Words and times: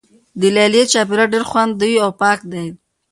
د 0.39 0.41
لیلیې 0.55 0.83
چاپیریال 0.91 1.31
ډیر 1.33 1.43
خوندي 1.49 1.93
او 2.03 2.09
پاک 2.21 2.39
دی. 2.51 2.67